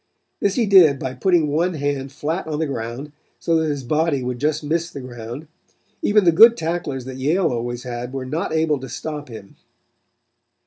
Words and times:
This 0.39 0.55
he 0.55 0.65
did 0.65 0.97
by 0.97 1.13
putting 1.13 1.47
one 1.47 1.75
hand 1.75 2.11
flat 2.11 2.47
on 2.47 2.57
the 2.57 2.65
ground, 2.65 3.11
so 3.37 3.55
that 3.57 3.69
his 3.69 3.83
body 3.83 4.23
would 4.23 4.39
just 4.39 4.63
miss 4.63 4.89
the 4.89 4.99
ground; 4.99 5.45
even 6.01 6.23
the 6.23 6.31
good 6.31 6.57
tacklers 6.57 7.05
that 7.05 7.17
Yale 7.17 7.51
always 7.51 7.83
had 7.83 8.11
were 8.11 8.25
not 8.25 8.51
able 8.51 8.79
to 8.79 8.89
stop 8.89 9.27
him. 9.29 9.57